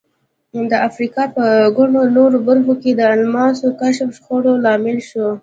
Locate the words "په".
1.35-1.45